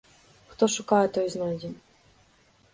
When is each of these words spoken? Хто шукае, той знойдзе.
Хто 0.53 0.69
шукае, 0.77 1.03
той 1.19 1.27
знойдзе. 1.37 1.69